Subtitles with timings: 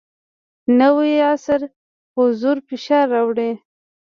[0.79, 1.61] نوی عصر
[2.17, 3.49] حضور فشار راوړی.